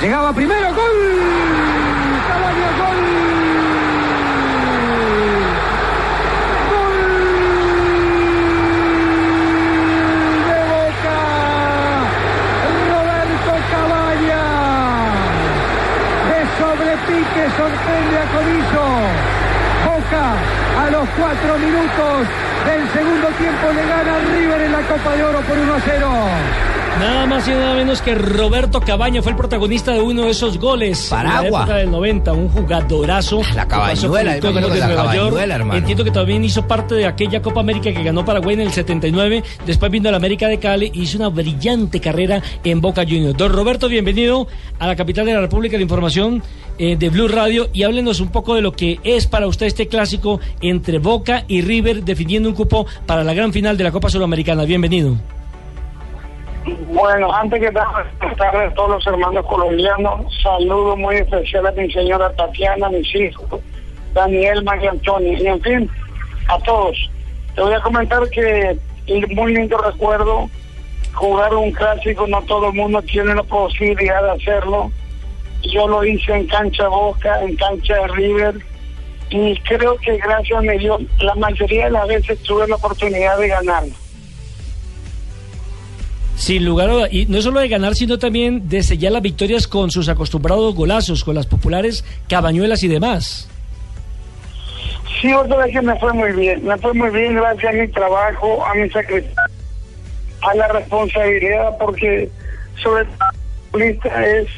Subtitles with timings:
[0.00, 0.98] Llegaba primero, gol.
[2.28, 2.98] Cabaña, gol.
[6.70, 6.98] Gol
[10.46, 11.18] de Boca.
[12.94, 14.44] Roberto Cabaña.
[16.30, 18.84] De sobrepique sorprende a Comiso.
[19.84, 20.26] Boca
[20.80, 22.28] a los cuatro minutos
[22.66, 26.77] del segundo tiempo le gana River en la Copa de Oro por 1 a 0.
[26.96, 30.58] Nada más y nada menos que Roberto Cabaña fue el protagonista de uno de esos
[30.58, 31.06] goles.
[31.08, 31.46] Paragua.
[31.46, 33.42] En la época del 90, un jugadorazo.
[33.54, 35.36] La cabañuela, el de la Nueva York.
[35.38, 35.78] hermano.
[35.78, 39.44] Entiendo que también hizo parte de aquella Copa América que ganó Paraguay en el 79.
[39.64, 43.36] Después vino a la América de Cali y hizo una brillante carrera en Boca Juniors.
[43.36, 44.48] Don Roberto, bienvenido
[44.78, 46.42] a la capital de la República de Información
[46.78, 49.88] eh, de Blue Radio y háblenos un poco de lo que es para usted este
[49.88, 54.10] clásico entre Boca y River definiendo un cupo para la gran final de la Copa
[54.10, 54.64] Sudamericana.
[54.64, 55.16] Bienvenido.
[56.90, 60.34] Bueno, antes que nada, buenas a todos los hermanos colombianos.
[60.42, 63.60] Saludo muy especial a mi señora Tatiana, a mis hijos,
[64.14, 65.90] Daniel, María Antonio, y en fin,
[66.48, 66.96] a todos.
[67.54, 68.78] Te voy a comentar que
[69.34, 70.48] muy lindo recuerdo
[71.12, 74.90] jugar un clásico, no todo el mundo tiene la posibilidad de hacerlo.
[75.70, 78.54] Yo lo hice en cancha Boca, en cancha de River,
[79.28, 83.48] y creo que gracias a Dios, la mayoría de las veces tuve la oportunidad de
[83.48, 83.92] ganarlo.
[86.38, 89.90] Sin lugar a y no solo de ganar, sino también de sellar las victorias con
[89.90, 93.50] sus acostumbrados golazos, con las populares cabañuelas y demás.
[95.20, 96.64] Sí, otra vez que me fue muy bien.
[96.64, 99.34] Me fue muy bien gracias a mi trabajo, a mi sacrificio,
[100.42, 102.30] a la responsabilidad, porque
[102.82, 103.18] sobre todo
[103.82, 104.48] es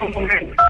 [0.00, 0.62] momento.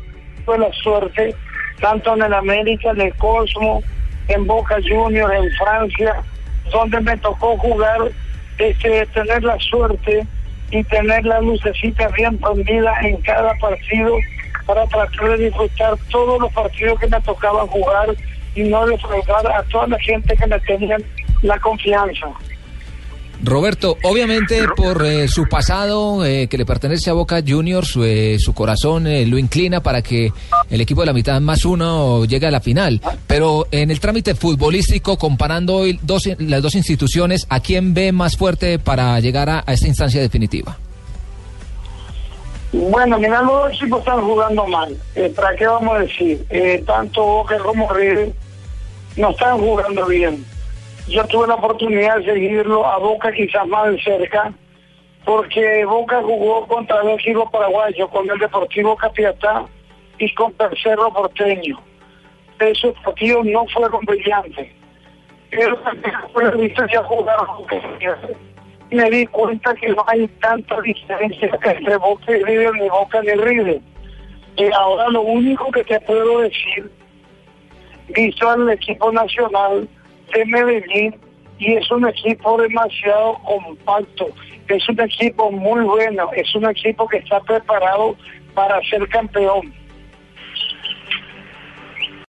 [0.44, 1.34] Fue la suerte,
[1.80, 3.82] tanto en el América, en el Cosmo,
[4.28, 6.22] en Boca Juniors, en Francia,
[6.70, 8.10] donde me tocó jugar,
[8.58, 10.26] este, tener la suerte
[10.70, 14.16] y tener la lucecita bien prendida en cada partido
[14.66, 18.08] para tratar de disfrutar todos los partidos que me tocaban jugar
[18.54, 21.02] y no defraudar a toda la gente que me tenían
[21.42, 22.27] la confianza.
[23.42, 28.36] Roberto, obviamente por eh, su pasado eh, que le pertenece a Boca Juniors, su, eh,
[28.39, 30.33] su corazón eh, lo inclina para que
[30.68, 33.01] el equipo de la mitad más uno llegue a la final.
[33.27, 38.36] Pero en el trámite futbolístico, comparando hoy dos, las dos instituciones, ¿a quién ve más
[38.36, 40.77] fuerte para llegar a, esta instancia definitiva?
[42.72, 44.95] Bueno, mira, los dos equipos están jugando mal.
[45.34, 46.46] ¿Para qué vamos a decir?
[46.86, 48.33] Tanto Boca como River
[49.17, 50.45] no están jugando bien.
[51.10, 54.52] Yo tuve la oportunidad de seguirlo a Boca quizás más de cerca,
[55.24, 59.66] porque Boca jugó contra el equipo paraguayo, con el Deportivo Capiatá
[60.18, 61.80] y con Tercero Porteño.
[62.60, 64.68] Esos partidos no fueron brillantes.
[65.50, 67.66] Pero también ya jugaron
[68.92, 73.32] me di cuenta que no hay tanta diferencia entre Boca y River, ni Boca ni
[73.32, 73.80] River.
[74.56, 76.90] Y ahora lo único que te puedo decir,
[78.08, 79.88] visto al equipo nacional
[80.35, 81.14] de Medellín,
[81.58, 84.29] y es un equipo demasiado compacto,
[84.68, 88.17] es un equipo muy bueno, es un equipo que está preparado
[88.55, 89.73] para ser campeón.